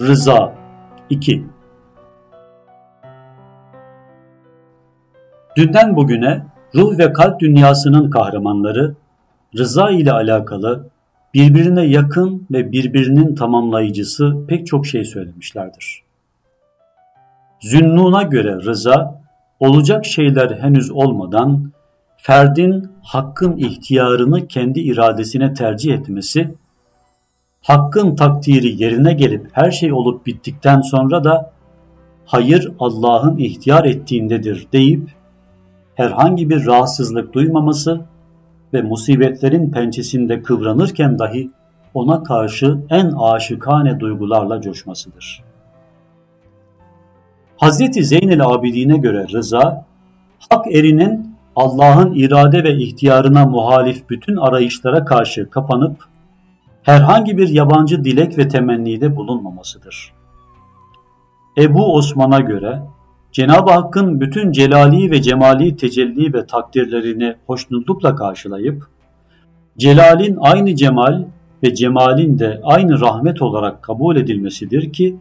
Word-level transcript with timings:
Rıza 0.00 0.54
2 1.10 1.44
Dünden 5.56 5.96
bugüne 5.96 6.44
ruh 6.74 6.98
ve 6.98 7.12
kalp 7.12 7.40
dünyasının 7.40 8.10
kahramanları 8.10 8.94
rıza 9.58 9.90
ile 9.90 10.12
alakalı 10.12 10.86
birbirine 11.34 11.84
yakın 11.84 12.46
ve 12.50 12.72
birbirinin 12.72 13.34
tamamlayıcısı 13.34 14.36
pek 14.48 14.66
çok 14.66 14.86
şey 14.86 15.04
söylemişlerdir. 15.04 16.02
Zünnun'a 17.60 18.22
göre 18.22 18.54
rıza, 18.54 19.20
olacak 19.60 20.04
şeyler 20.04 20.50
henüz 20.50 20.90
olmadan 20.90 21.72
ferdin 22.16 22.90
hakkın 23.02 23.56
ihtiyarını 23.56 24.46
kendi 24.46 24.80
iradesine 24.80 25.54
tercih 25.54 25.94
etmesi, 25.94 26.54
hakkın 27.62 28.16
takdiri 28.16 28.82
yerine 28.82 29.12
gelip 29.12 29.48
her 29.52 29.70
şey 29.70 29.92
olup 29.92 30.26
bittikten 30.26 30.80
sonra 30.80 31.24
da 31.24 31.52
hayır 32.26 32.72
Allah'ın 32.78 33.38
ihtiyar 33.38 33.84
ettiğindedir 33.84 34.66
deyip 34.72 35.10
herhangi 35.94 36.50
bir 36.50 36.66
rahatsızlık 36.66 37.32
duymaması 37.32 38.00
ve 38.72 38.82
musibetlerin 38.82 39.70
pençesinde 39.70 40.42
kıvranırken 40.42 41.18
dahi 41.18 41.50
ona 41.94 42.22
karşı 42.22 42.78
en 42.90 43.10
aşıkane 43.10 44.00
duygularla 44.00 44.60
coşmasıdır. 44.60 45.42
Hazreti 47.56 48.04
Zeynel 48.04 48.46
Abidin'e 48.46 48.96
göre 48.96 49.26
rıza, 49.32 49.84
hak 50.50 50.74
erinin 50.74 51.36
Allah'ın 51.56 52.14
irade 52.14 52.64
ve 52.64 52.74
ihtiyarına 52.74 53.46
muhalif 53.46 54.10
bütün 54.10 54.36
arayışlara 54.36 55.04
karşı 55.04 55.50
kapanıp 55.50 56.04
herhangi 56.88 57.38
bir 57.38 57.48
yabancı 57.48 58.04
dilek 58.04 58.38
ve 58.38 58.48
temennide 58.48 59.16
bulunmamasıdır. 59.16 60.12
Ebu 61.58 61.94
Osman'a 61.94 62.40
göre 62.40 62.82
Cenab-ı 63.32 63.70
Hakk'ın 63.70 64.20
bütün 64.20 64.52
celali 64.52 65.10
ve 65.10 65.22
cemali 65.22 65.76
tecelli 65.76 66.34
ve 66.34 66.46
takdirlerini 66.46 67.34
hoşnutlukla 67.46 68.14
karşılayıp, 68.16 68.86
celalin 69.78 70.38
aynı 70.40 70.74
cemal 70.74 71.24
ve 71.62 71.74
cemalin 71.74 72.38
de 72.38 72.60
aynı 72.64 73.00
rahmet 73.00 73.42
olarak 73.42 73.82
kabul 73.82 74.16
edilmesidir 74.16 74.92
ki, 74.92 75.16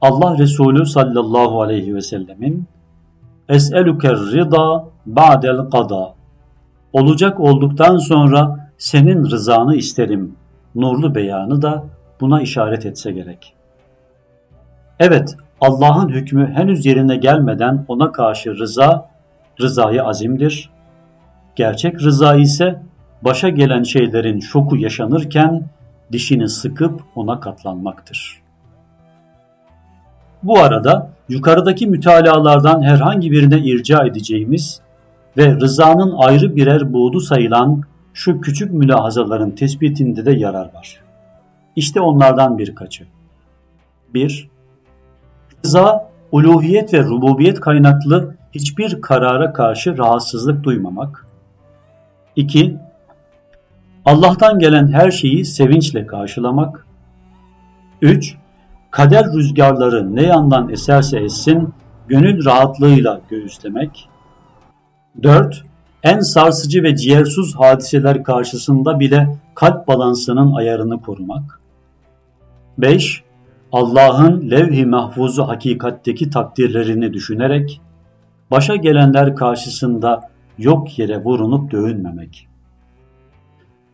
Allah 0.00 0.38
Resulü 0.38 0.86
sallallahu 0.86 1.62
aleyhi 1.62 1.94
ve 1.94 2.00
sellemin 2.00 2.64
Es'eluker 3.48 4.16
rida 4.16 4.84
ba'del 5.06 5.70
kada 5.70 6.14
Olacak 6.92 7.40
olduktan 7.40 7.96
sonra 7.96 8.70
senin 8.78 9.30
rızanı 9.30 9.76
isterim. 9.76 10.36
Nurlu 10.74 11.14
beyanı 11.14 11.62
da 11.62 11.84
buna 12.20 12.42
işaret 12.42 12.86
etse 12.86 13.12
gerek. 13.12 13.54
Evet, 15.00 15.36
Allah'ın 15.60 16.08
hükmü 16.08 16.52
henüz 16.54 16.86
yerine 16.86 17.16
gelmeden 17.16 17.84
ona 17.88 18.12
karşı 18.12 18.58
rıza, 18.58 19.10
rızayı 19.60 20.04
azimdir. 20.04 20.70
Gerçek 21.56 22.02
rıza 22.02 22.34
ise 22.34 22.82
başa 23.22 23.48
gelen 23.48 23.82
şeylerin 23.82 24.40
şoku 24.40 24.76
yaşanırken 24.76 25.62
dişini 26.12 26.48
sıkıp 26.48 27.00
ona 27.14 27.40
katlanmaktır. 27.40 28.42
Bu 30.42 30.58
arada 30.58 31.10
yukarıdaki 31.28 31.86
mütalalardan 31.86 32.82
herhangi 32.82 33.30
birine 33.30 33.58
irca 33.58 34.06
edeceğimiz 34.06 34.80
ve 35.36 35.54
rızanın 35.54 36.14
ayrı 36.18 36.56
birer 36.56 36.92
buğdu 36.92 37.20
sayılan 37.20 37.82
şu 38.14 38.40
küçük 38.40 38.72
mülahazaların 38.72 39.50
tespitinde 39.50 40.26
de 40.26 40.32
yarar 40.32 40.74
var. 40.74 41.00
İşte 41.76 42.00
onlardan 42.00 42.58
birkaçı. 42.58 43.06
1. 44.14 44.48
Rıza, 45.64 46.10
uluhiyet 46.32 46.94
ve 46.94 47.04
rububiyet 47.04 47.60
kaynaklı 47.60 48.34
hiçbir 48.52 49.00
karara 49.00 49.52
karşı 49.52 49.98
rahatsızlık 49.98 50.64
duymamak. 50.64 51.26
2. 52.36 52.76
Allah'tan 54.04 54.58
gelen 54.58 54.92
her 54.92 55.10
şeyi 55.10 55.44
sevinçle 55.44 56.06
karşılamak. 56.06 56.86
3. 58.02 58.36
Kader 58.90 59.26
rüzgarları 59.32 60.16
ne 60.16 60.22
yandan 60.22 60.68
eserse 60.68 61.18
essin, 61.18 61.74
gönül 62.08 62.44
rahatlığıyla 62.44 63.20
göğüslemek. 63.28 64.08
4. 65.22 65.64
En 66.04 66.20
sarsıcı 66.20 66.82
ve 66.82 66.96
ciğersuz 66.96 67.56
hadiseler 67.56 68.24
karşısında 68.24 69.00
bile 69.00 69.36
kalp 69.54 69.88
balansının 69.88 70.54
ayarını 70.54 71.00
korumak. 71.02 71.60
5. 72.78 73.22
Allah'ın 73.72 74.50
levh-i 74.50 74.86
mahfuzu 74.86 75.48
hakikatteki 75.48 76.30
takdirlerini 76.30 77.12
düşünerek 77.12 77.80
başa 78.50 78.76
gelenler 78.76 79.36
karşısında 79.36 80.30
yok 80.58 80.98
yere 80.98 81.24
vurunup 81.24 81.70
dövünmemek. 81.70 82.48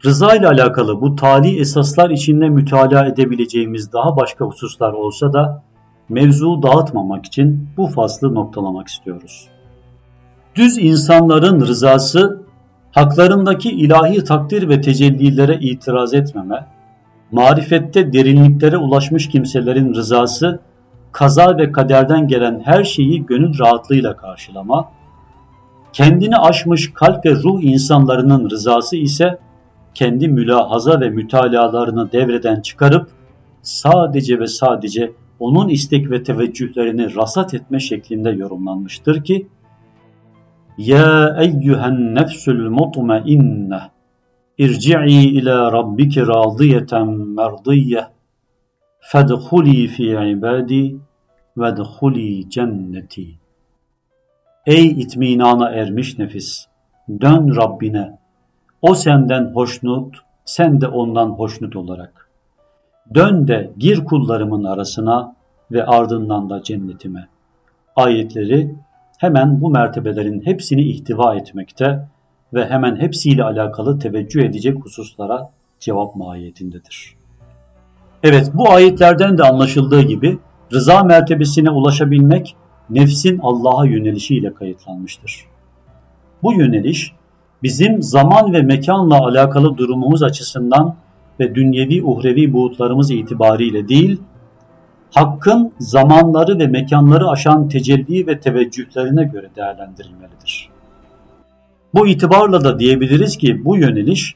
Rıza 0.05 0.35
ile 0.35 0.49
alakalı 0.49 1.01
bu 1.01 1.17
tali 1.17 1.61
esaslar 1.61 2.11
içinde 2.11 2.49
mütalaa 2.49 3.07
edebileceğimiz 3.07 3.93
daha 3.93 4.17
başka 4.17 4.45
hususlar 4.45 4.93
olsa 4.93 5.33
da 5.33 5.63
mevzu 6.09 6.63
dağıtmamak 6.63 7.27
için 7.27 7.69
bu 7.77 7.87
faslı 7.87 8.35
noktalamak 8.35 8.89
istiyoruz. 8.89 9.60
Düz 10.61 10.79
insanların 10.79 11.61
rızası, 11.61 12.43
haklarındaki 12.93 13.71
ilahi 13.71 14.25
takdir 14.25 14.69
ve 14.69 14.81
tecellilere 14.81 15.59
itiraz 15.61 16.15
etmeme, 16.15 16.67
marifette 17.33 18.13
derinliklere 18.13 18.77
ulaşmış 18.77 19.29
kimselerin 19.29 19.95
rızası, 19.95 20.61
kaza 21.13 21.59
ve 21.59 21.73
kaderden 21.73 22.29
gelen 22.29 22.61
her 22.65 22.85
şeyi 22.85 23.27
gönül 23.27 23.59
rahatlığıyla 23.59 24.17
karşılama, 24.17 24.89
kendini 25.93 26.37
aşmış 26.37 26.93
kalp 26.93 27.27
ve 27.27 27.31
ruh 27.31 27.63
insanlarının 27.63 28.51
rızası 28.51 28.97
ise 28.97 29.39
kendi 29.95 30.29
mülahaza 30.29 31.01
ve 31.01 31.11
mütalalarını 31.11 32.13
devreden 32.13 32.61
çıkarıp 32.61 33.09
sadece 33.63 34.41
ve 34.41 34.47
sadece 34.47 35.13
onun 35.39 35.69
istek 35.69 36.11
ve 36.11 36.23
teveccühlerini 36.23 37.17
rasat 37.17 37.55
etme 37.55 37.81
şeklinde 37.81 38.31
yorumlanmıştır 38.31 39.25
ki 39.25 39.47
Ya 40.81 41.37
eyyühen 41.41 42.15
nefsül 42.15 42.69
mutmainneh 42.69 43.83
irci'i 44.59 45.23
ila 45.39 45.73
rabbiki 45.73 46.21
radiyeten 46.27 47.09
merdiyye 47.09 48.07
fedhuli 49.01 49.87
fi 49.87 50.05
ibadi 50.05 50.97
vedhuli 51.57 52.51
cenneti 52.51 53.27
Ey 54.67 54.87
itminana 54.87 55.71
ermiş 55.71 56.19
nefis 56.19 56.67
dön 57.09 57.57
Rabbine 57.57 58.19
o 58.83 58.95
senden 58.95 59.45
hoşnut, 59.55 60.17
sen 60.45 60.81
de 60.81 60.89
ondan 60.89 61.29
hoşnut 61.29 61.77
olarak. 61.77 62.29
Dön 63.15 63.49
de 63.49 63.71
gir 63.79 64.05
kullarımın 64.05 64.65
arasına 64.65 65.37
ve 65.73 65.87
ardından 65.87 66.51
da 66.51 66.63
cennetime. 66.63 67.29
Ayetleri 67.97 68.75
hemen 69.21 69.61
bu 69.61 69.71
mertebelerin 69.71 70.47
hepsini 70.47 70.83
ihtiva 70.83 71.35
etmekte 71.35 72.09
ve 72.55 72.67
hemen 72.67 72.97
hepsiyle 72.97 73.45
alakalı 73.45 73.99
teveccüh 73.99 74.43
edecek 74.43 74.85
hususlara 74.85 75.51
cevap 75.81 76.17
mahiyetindedir. 76.17 77.15
Evet 78.23 78.51
bu 78.55 78.71
ayetlerden 78.71 79.39
de 79.39 79.43
anlaşıldığı 79.43 80.03
gibi 80.03 80.39
rıza 80.73 81.03
mertebesine 81.03 81.71
ulaşabilmek 81.71 82.57
nefsin 82.91 83.41
Allah'a 83.43 83.87
yönelişiyle 83.87 84.55
kayıtlanmıştır. 84.55 85.45
Bu 86.43 86.53
yöneliş 86.53 87.13
bizim 87.63 88.03
zaman 88.03 88.53
ve 88.53 88.63
mekanla 88.63 89.19
alakalı 89.19 89.77
durumumuz 89.77 90.23
açısından 90.23 90.97
ve 91.41 91.55
dünyevi 91.55 92.03
uhrevi 92.03 92.53
buğutlarımız 92.53 93.11
itibariyle 93.11 93.89
değil, 93.89 94.21
hakkın 95.11 95.73
zamanları 95.79 96.59
ve 96.59 96.67
mekanları 96.67 97.29
aşan 97.29 97.69
tecelli 97.69 98.27
ve 98.27 98.41
teveccühlerine 98.41 99.25
göre 99.25 99.49
değerlendirilmelidir. 99.57 100.69
Bu 101.95 102.07
itibarla 102.07 102.65
da 102.65 102.79
diyebiliriz 102.79 103.37
ki 103.37 103.65
bu 103.65 103.77
yöneliş 103.77 104.35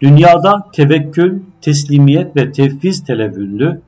dünyada 0.00 0.66
tevekkül, 0.72 1.40
teslimiyet 1.60 2.36
ve 2.36 2.52
tevfiz 2.52 3.04
televünlü, 3.04 3.80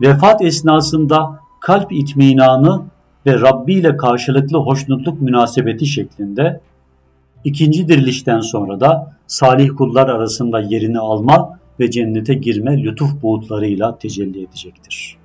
vefat 0.00 0.42
esnasında 0.42 1.38
kalp 1.60 1.92
itminanı 1.92 2.82
ve 3.26 3.40
Rabbi 3.40 3.74
ile 3.74 3.96
karşılıklı 3.96 4.58
hoşnutluk 4.58 5.20
münasebeti 5.20 5.86
şeklinde 5.86 6.60
İkinci 7.44 7.88
dirilişten 7.88 8.40
sonra 8.40 8.80
da 8.80 9.12
salih 9.26 9.68
kullar 9.78 10.08
arasında 10.08 10.60
yerini 10.60 10.98
alma 10.98 11.58
ve 11.80 11.90
cennete 11.90 12.34
girme 12.34 12.82
lütuf 12.82 13.22
buğutlarıyla 13.22 13.98
tecelli 13.98 14.42
edecektir. 14.42 15.16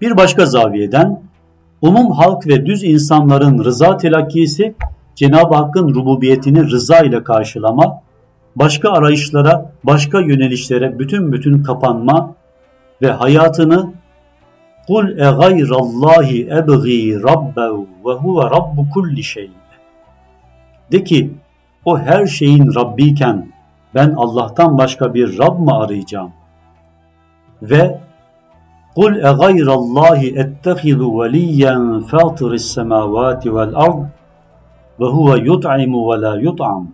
Bir 0.00 0.16
başka 0.16 0.46
zaviyeden 0.46 1.22
umum 1.82 2.12
halk 2.12 2.46
ve 2.46 2.66
düz 2.66 2.84
insanların 2.84 3.64
rıza 3.64 3.96
telakkisi 3.96 4.74
Cenab-ı 5.14 5.54
Hakk'ın 5.54 5.94
rububiyetini 5.94 6.70
rıza 6.70 6.98
ile 6.98 7.24
karşılama, 7.24 8.02
başka 8.56 8.90
arayışlara, 8.90 9.72
başka 9.84 10.20
yönelişlere 10.20 10.98
bütün 10.98 11.32
bütün 11.32 11.62
kapanma, 11.62 12.34
ve 13.02 13.10
hayatını 13.10 13.92
Kul 14.86 15.08
e 15.08 15.14
gayrallahi 15.14 16.48
ebgi 16.50 17.22
rabbehu 17.22 17.88
ve 18.06 18.12
huve 18.12 18.44
rabbu 18.44 18.90
kulli 18.90 19.22
şey. 19.22 19.50
De 20.92 21.04
ki 21.04 21.32
o 21.84 21.98
her 21.98 22.26
şeyin 22.26 22.74
Rabbiyken 22.74 23.48
ben 23.94 24.14
Allah'tan 24.16 24.78
başka 24.78 25.14
bir 25.14 25.38
Rab 25.38 25.58
mı 25.58 25.78
arayacağım? 25.78 26.32
Ve 27.62 27.98
Ettehizu 30.36 31.18
veliyen 31.20 32.00
fatiris 32.00 32.72
semavati 32.74 33.54
vel 33.54 33.72
ard 33.74 34.04
ve 35.00 35.04
huve 35.04 35.40
yut'imu 35.40 36.12
ve 36.12 36.20
la 36.20 36.40
yut'am. 36.40 36.88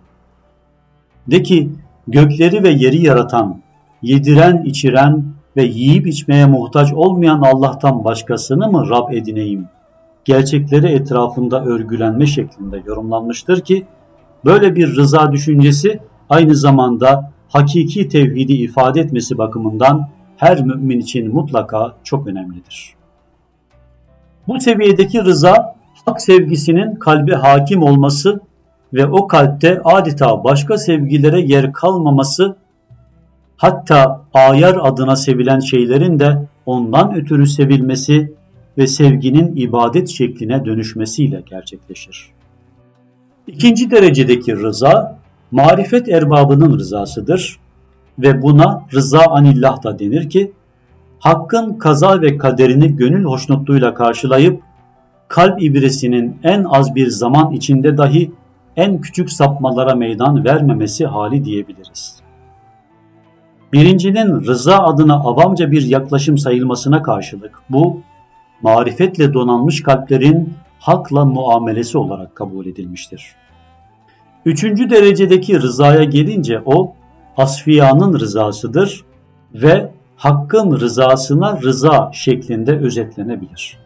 De 1.27 1.43
ki 1.43 1.69
gökleri 2.07 2.63
ve 2.63 2.69
yeri 2.69 3.05
yaratan, 3.05 3.61
yediren, 4.01 4.63
içiren 4.63 5.25
ve 5.57 5.63
yiyip 5.63 6.07
içmeye 6.07 6.45
muhtaç 6.45 6.93
olmayan 6.93 7.41
Allah'tan 7.41 8.03
başkasını 8.03 8.71
mı 8.71 8.89
Rab 8.89 9.13
edineyim? 9.13 9.67
Gerçekleri 10.25 10.87
etrafında 10.87 11.63
örgülenme 11.65 12.25
şeklinde 12.25 12.83
yorumlanmıştır 12.85 13.61
ki 13.61 13.85
böyle 14.45 14.75
bir 14.75 14.95
rıza 14.95 15.31
düşüncesi 15.31 15.99
aynı 16.29 16.55
zamanda 16.55 17.31
hakiki 17.49 18.07
tevhidi 18.07 18.53
ifade 18.53 19.01
etmesi 19.01 19.37
bakımından 19.37 20.09
her 20.41 20.61
mümin 20.61 20.99
için 20.99 21.33
mutlaka 21.33 21.95
çok 22.03 22.27
önemlidir. 22.27 22.93
Bu 24.47 24.59
seviyedeki 24.59 25.23
rıza 25.23 25.75
hak 26.05 26.21
sevgisinin 26.21 26.95
kalbe 26.95 27.35
hakim 27.35 27.83
olması 27.83 28.39
ve 28.93 29.05
o 29.05 29.27
kalpte 29.27 29.81
adeta 29.83 30.43
başka 30.43 30.77
sevgilere 30.77 31.41
yer 31.41 31.73
kalmaması 31.73 32.55
hatta 33.57 34.21
ayar 34.33 34.77
adına 34.81 35.15
sevilen 35.15 35.59
şeylerin 35.59 36.19
de 36.19 36.47
ondan 36.65 37.15
ötürü 37.15 37.47
sevilmesi 37.47 38.33
ve 38.77 38.87
sevginin 38.87 39.55
ibadet 39.55 40.09
şekline 40.09 40.65
dönüşmesiyle 40.65 41.43
gerçekleşir. 41.49 42.29
İkinci 43.47 43.91
derecedeki 43.91 44.55
rıza, 44.55 45.19
marifet 45.51 46.09
erbabının 46.09 46.79
rızasıdır 46.79 47.60
ve 48.21 48.41
buna 48.41 48.85
rıza 48.93 49.25
anillah 49.25 49.83
da 49.83 49.99
denir 49.99 50.29
ki, 50.29 50.51
hakkın 51.19 51.73
kaza 51.73 52.21
ve 52.21 52.37
kaderini 52.37 52.95
gönül 52.95 53.25
hoşnutluğuyla 53.25 53.93
karşılayıp, 53.93 54.61
kalp 55.27 55.61
ibresinin 55.61 56.37
en 56.43 56.63
az 56.63 56.95
bir 56.95 57.07
zaman 57.07 57.51
içinde 57.51 57.97
dahi 57.97 58.31
en 58.75 59.01
küçük 59.01 59.31
sapmalara 59.31 59.95
meydan 59.95 60.45
vermemesi 60.45 61.05
hali 61.05 61.45
diyebiliriz. 61.45 62.21
Birincinin 63.73 64.45
rıza 64.45 64.79
adına 64.79 65.15
avamca 65.15 65.71
bir 65.71 65.81
yaklaşım 65.81 66.37
sayılmasına 66.37 67.03
karşılık 67.03 67.59
bu, 67.69 68.01
marifetle 68.61 69.33
donanmış 69.33 69.83
kalplerin 69.83 70.53
hakla 70.79 71.25
muamelesi 71.25 71.97
olarak 71.97 72.35
kabul 72.35 72.65
edilmiştir. 72.65 73.35
Üçüncü 74.45 74.89
derecedeki 74.89 75.61
rızaya 75.61 76.03
gelince 76.03 76.61
o, 76.65 76.93
asfiyanın 77.37 78.19
rızasıdır 78.19 79.05
ve 79.53 79.91
hakkın 80.15 80.79
rızasına 80.79 81.61
rıza 81.61 82.11
şeklinde 82.13 82.77
özetlenebilir. 82.77 83.77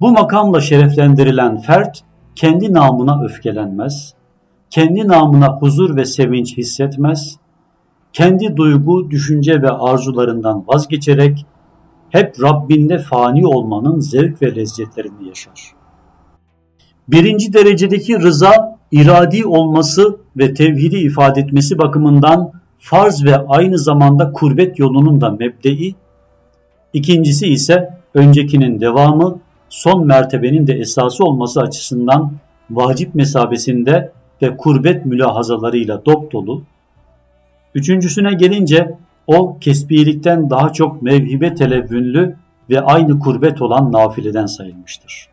Bu 0.00 0.12
makamla 0.12 0.60
şereflendirilen 0.60 1.58
fert 1.58 2.02
kendi 2.34 2.72
namına 2.72 3.24
öfkelenmez, 3.24 4.14
kendi 4.70 5.08
namına 5.08 5.56
huzur 5.56 5.96
ve 5.96 6.04
sevinç 6.04 6.56
hissetmez, 6.56 7.36
kendi 8.12 8.56
duygu, 8.56 9.10
düşünce 9.10 9.62
ve 9.62 9.70
arzularından 9.70 10.64
vazgeçerek 10.66 11.46
hep 12.10 12.42
Rabbinde 12.42 12.98
fani 12.98 13.46
olmanın 13.46 14.00
zevk 14.00 14.42
ve 14.42 14.56
lezzetlerini 14.56 15.28
yaşar. 15.28 15.72
Birinci 17.08 17.52
derecedeki 17.52 18.20
rıza, 18.20 18.75
iradi 18.92 19.46
olması 19.46 20.16
ve 20.36 20.54
tevhidi 20.54 20.96
ifade 20.96 21.40
etmesi 21.40 21.78
bakımından 21.78 22.52
farz 22.78 23.24
ve 23.24 23.46
aynı 23.46 23.78
zamanda 23.78 24.32
kurbet 24.32 24.78
yolunun 24.78 25.20
da 25.20 25.30
mebdei, 25.30 25.94
İkincisi 26.92 27.46
ise 27.46 27.90
öncekinin 28.14 28.80
devamı, 28.80 29.38
son 29.68 30.06
mertebenin 30.06 30.66
de 30.66 30.74
esası 30.74 31.24
olması 31.24 31.60
açısından 31.60 32.32
vacip 32.70 33.14
mesabesinde 33.14 34.12
ve 34.42 34.56
kurbet 34.56 35.06
mülahazalarıyla 35.06 36.04
dop 36.06 36.32
dolu, 36.32 36.62
Üçüncüsüne 37.76 38.34
gelince 38.34 38.94
o 39.26 39.58
kesbilikten 39.58 40.50
daha 40.50 40.72
çok 40.72 41.02
mevhibe 41.02 41.54
televvünlü 41.54 42.36
ve 42.70 42.80
aynı 42.80 43.18
kurbet 43.18 43.62
olan 43.62 43.92
nafileden 43.92 44.46
sayılmıştır. 44.46 45.28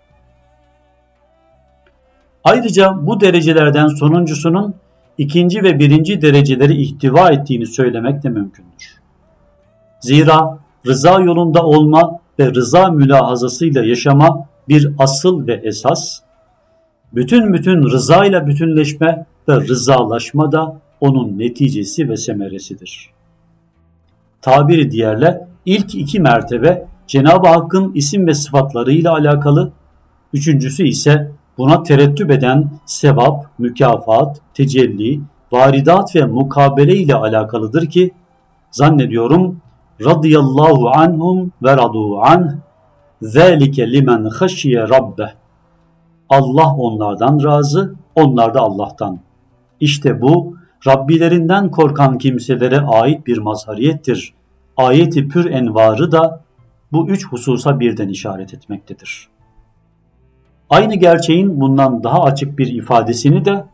Ayrıca 2.43 2.97
bu 3.01 3.19
derecelerden 3.21 3.87
sonuncusunun 3.87 4.75
ikinci 5.17 5.63
ve 5.63 5.79
birinci 5.79 6.21
dereceleri 6.21 6.81
ihtiva 6.81 7.29
ettiğini 7.29 7.65
söylemek 7.65 8.23
de 8.23 8.29
mümkündür. 8.29 9.01
Zira 9.99 10.59
rıza 10.87 11.19
yolunda 11.19 11.65
olma 11.65 12.19
ve 12.39 12.53
rıza 12.53 12.89
mülahazasıyla 12.89 13.85
yaşama 13.85 14.47
bir 14.69 14.91
asıl 14.97 15.47
ve 15.47 15.61
esas, 15.63 16.19
bütün 17.13 17.53
bütün 17.53 17.83
rıza 17.83 18.25
ile 18.25 18.47
bütünleşme 18.47 19.25
ve 19.49 19.55
rızalaşma 19.55 20.51
da 20.51 20.81
onun 21.01 21.39
neticesi 21.39 22.09
ve 22.09 22.17
semeresidir. 22.17 23.09
Tabiri 24.41 24.91
diğerle 24.91 25.47
ilk 25.65 25.95
iki 25.95 26.19
mertebe 26.19 26.87
Cenab-ı 27.07 27.47
Hakk'ın 27.47 27.93
isim 27.93 28.27
ve 28.27 28.33
sıfatlarıyla 28.33 29.13
alakalı, 29.13 29.71
üçüncüsü 30.33 30.87
ise 30.87 31.31
buna 31.57 31.83
terettüp 31.83 32.31
eden 32.31 32.69
sevap, 32.85 33.45
mükafat, 33.59 34.41
tecelli, 34.53 35.21
varidat 35.51 36.15
ve 36.15 36.25
mukabele 36.25 36.95
ile 36.95 37.15
alakalıdır 37.15 37.85
ki 37.85 38.11
zannediyorum 38.71 39.61
radıyallahu 40.05 40.89
anhum 40.89 41.51
ve 41.63 41.71
radu 41.77 42.19
anh 42.21 42.51
zâlike 43.21 43.91
limen 43.91 44.25
haşiye 44.25 44.89
rabbeh 44.89 45.29
Allah 46.29 46.75
onlardan 46.75 47.43
razı, 47.43 47.95
onlar 48.15 48.53
da 48.53 48.59
Allah'tan. 48.59 49.19
İşte 49.79 50.21
bu 50.21 50.55
Rabbilerinden 50.87 51.71
korkan 51.71 52.17
kimselere 52.17 52.79
ait 52.79 53.27
bir 53.27 53.37
mazhariyettir. 53.37 54.33
Ayeti 54.77 55.27
pür 55.27 55.51
envarı 55.51 56.11
da 56.11 56.41
bu 56.91 57.09
üç 57.09 57.27
hususa 57.27 57.79
birden 57.79 58.09
işaret 58.09 58.53
etmektedir. 58.53 59.27
Aynı 60.72 60.94
gerçeğin 60.94 61.60
bundan 61.60 62.04
daha 62.04 62.22
açık 62.22 62.58
bir 62.58 62.66
ifadesini 62.66 63.44
de 63.44 63.64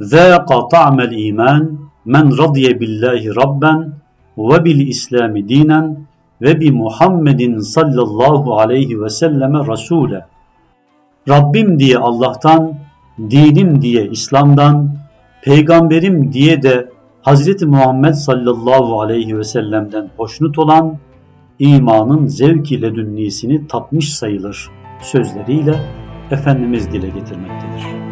ذَاقَ 0.00 0.70
طَعْمَ 0.74 0.98
الْا۪يمَانِ 1.08 1.62
مَنْ 2.06 2.26
رَضِيَ 2.42 2.66
بِاللّٰهِ 2.80 3.22
رَبَّنْ 3.42 3.78
وَبِالْاِسْلَامِ 4.36 5.34
دِينًا 5.52 5.80
وَبِمُحَمَّدٍ 6.42 7.60
sallallahu 7.60 8.58
aleyhi 8.58 9.02
ve 9.02 9.08
selleme 9.08 9.58
Rasule. 9.58 10.24
Rabbim 11.28 11.78
diye 11.78 11.98
Allah'tan, 11.98 12.74
dinim 13.30 13.82
diye 13.82 14.06
İslam'dan, 14.10 14.96
peygamberim 15.42 16.32
diye 16.32 16.62
de 16.62 16.88
Hz. 17.22 17.62
Muhammed 17.62 18.12
sallallahu 18.14 19.00
aleyhi 19.00 19.38
ve 19.38 19.44
sellem'den 19.44 20.10
hoşnut 20.16 20.58
olan 20.58 20.98
imanın 21.58 22.26
zevk 22.26 22.72
ile 22.72 22.94
dünnisini 22.94 23.68
tatmış 23.68 24.14
sayılır 24.14 24.70
Sözleriyle 25.01 25.75
Efendimiz 26.31 26.91
dile 26.91 27.07
getirmektedir. 27.07 28.08